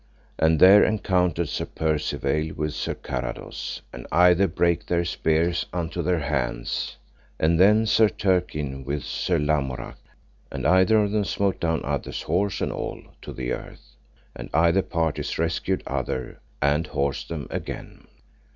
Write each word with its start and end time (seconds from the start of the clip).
And 0.39 0.59
there 0.59 0.83
encountered 0.83 1.47
Sir 1.47 1.65
Percivale 1.67 2.53
with 2.53 2.73
Sir 2.73 2.95
Carados, 2.95 3.81
and 3.93 4.07
either 4.11 4.47
brake 4.47 4.87
their 4.87 5.05
spears 5.05 5.67
unto 5.71 6.01
their 6.01 6.21
hands, 6.21 6.97
and 7.39 7.59
then 7.59 7.85
Sir 7.85 8.09
Turquine 8.09 8.83
with 8.83 9.03
Sir 9.03 9.37
Lamorak, 9.37 9.99
and 10.51 10.65
either 10.65 10.97
of 11.03 11.11
them 11.11 11.23
smote 11.25 11.59
down 11.59 11.81
other's 11.85 12.23
horse 12.23 12.61
and 12.61 12.71
all 12.71 12.99
to 13.21 13.31
the 13.31 13.51
earth, 13.51 13.93
and 14.35 14.49
either 14.55 14.81
parties 14.81 15.37
rescued 15.37 15.83
other, 15.85 16.39
and 16.63 16.87
horsed 16.87 17.29
them 17.29 17.45
again. 17.51 18.07